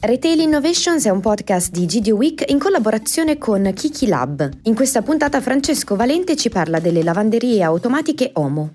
[0.00, 4.48] Retail Innovations è un podcast di GD Week in collaborazione con Kiki Lab.
[4.62, 8.74] In questa puntata Francesco Valente ci parla delle lavanderie automatiche Omo.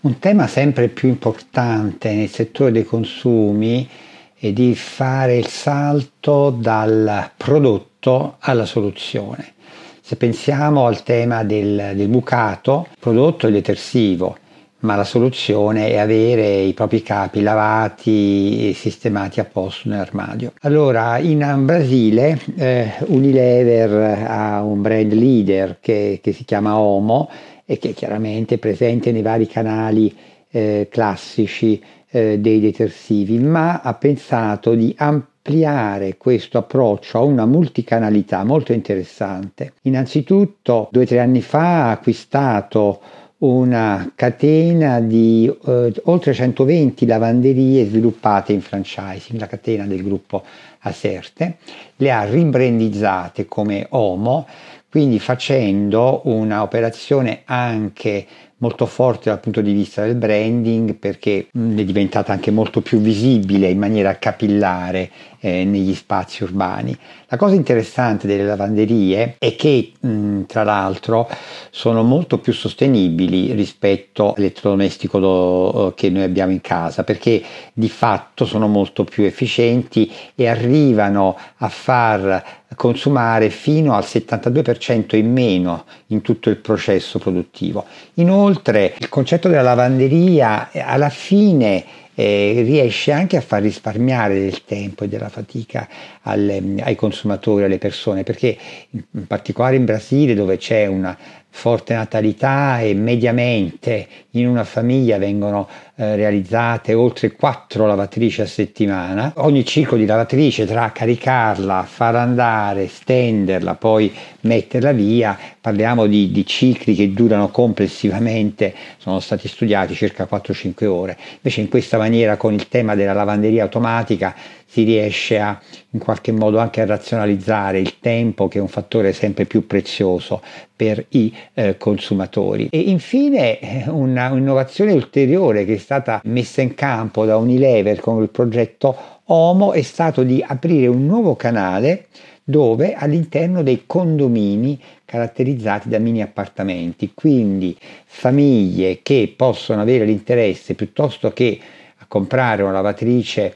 [0.00, 3.86] Un tema sempre più importante nel settore dei consumi
[4.34, 9.52] è di fare il salto dal prodotto alla soluzione.
[10.00, 14.38] Se pensiamo al tema del, del bucato, prodotto è detersivo,
[14.80, 20.52] ma la soluzione è avere i propri capi lavati e sistemati a posto nell'armadio.
[20.60, 27.30] Allora, in Brasile eh, Unilever ha un brand leader che, che, si chiama Omo
[27.64, 30.14] e che chiaramente è presente nei vari canali
[30.50, 38.44] eh, classici eh, dei detersivi, ma ha pensato di ampliare questo approccio a una multicanalità
[38.44, 39.74] molto interessante.
[39.82, 43.00] Innanzitutto, due o tre anni fa ha acquistato
[43.40, 50.44] una catena di eh, oltre 120 lavanderie sviluppate in franchising, la catena del gruppo
[50.80, 51.56] Aserte,
[51.96, 54.46] le ha ribrandizzate come Omo,
[54.90, 58.26] quindi facendo un'operazione anche
[58.60, 62.98] molto forte dal punto di vista del branding perché mm, è diventata anche molto più
[62.98, 66.96] visibile in maniera capillare eh, negli spazi urbani.
[67.28, 71.28] La cosa interessante delle lavanderie è che mh, mm, tra l'altro
[71.70, 77.88] sono molto più sostenibili rispetto all'elettrodomestico do, eh, che noi abbiamo in casa perché di
[77.88, 85.84] fatto sono molto più efficienti e arrivano a far consumare fino al 72% in meno
[86.08, 87.84] in tutto il processo produttivo.
[88.14, 91.84] Inoltre il concetto della lavanderia eh, alla fine
[92.14, 95.88] eh, riesce anche a far risparmiare del tempo e della fatica
[96.22, 98.56] alle, ai consumatori, alle persone, perché
[98.90, 101.16] in particolare in Brasile dove c'è una
[101.50, 109.32] forte natalità e mediamente in una famiglia vengono eh, realizzate oltre 4 lavatrici a settimana.
[109.36, 116.46] Ogni ciclo di lavatrice tra caricarla, far andare, stenderla, poi metterla via, parliamo di, di
[116.46, 121.18] cicli che durano complessivamente, sono stati studiati circa 4-5 ore.
[121.34, 125.60] Invece in questa maniera con il tema della lavanderia automatica si riesce a
[125.92, 130.40] in qualche modo anche a razionalizzare il tempo che è un fattore sempre più prezioso
[130.80, 132.68] per i eh, consumatori.
[132.70, 138.30] E infine eh, un'innovazione ulteriore che è stata messa in campo da Unilever con il
[138.30, 142.06] progetto Homo è stato di aprire un nuovo canale
[142.42, 147.76] dove all'interno dei condomini caratterizzati da mini appartamenti, quindi
[148.06, 151.60] famiglie che possono avere l'interesse piuttosto che
[152.08, 153.54] comprare una lavatrice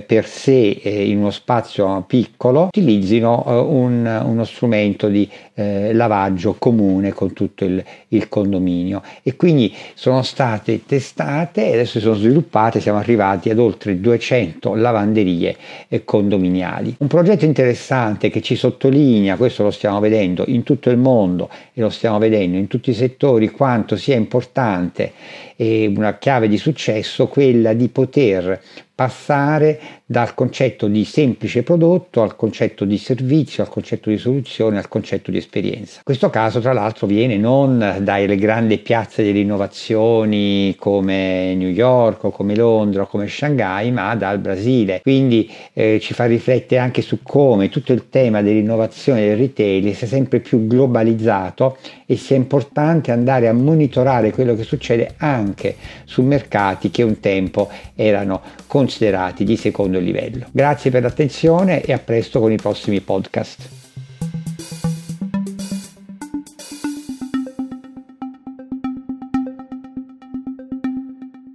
[0.00, 6.54] per sé eh, in uno spazio piccolo utilizzino eh, un, uno strumento di eh, lavaggio
[6.58, 12.14] comune con tutto il, il, condominio e quindi sono state testate e adesso si sono
[12.14, 15.56] sviluppate, siamo arrivati ad oltre 200 lavanderie
[15.88, 16.96] eh, condominiali.
[16.98, 21.80] Un progetto interessante che ci sottolinea, questo lo stiamo vedendo in tutto il mondo e
[21.80, 25.12] lo stiamo vedendo in tutti i settori, quanto sia importante
[25.56, 28.60] e una chiave di successo quella di poter
[28.94, 34.88] passare dal concetto di semplice prodotto al concetto di servizio, al concetto di soluzione, al
[34.88, 36.00] concetto di esperienza.
[36.04, 42.30] Questo caso tra l'altro viene non dalle grandi piazze delle innovazioni come New York o
[42.30, 45.00] come Londra o come Shanghai, ma dal Brasile.
[45.00, 50.06] Quindi eh, ci fa riflettere anche su come tutto il tema dell'innovazione del retail sia
[50.06, 56.90] sempre più globalizzato e sia importante andare a monitorare quello che succede anche su mercati
[56.90, 58.42] che un tempo erano
[58.82, 60.46] considerati di secondo livello.
[60.50, 63.81] Grazie per l'attenzione e a presto con i prossimi podcast.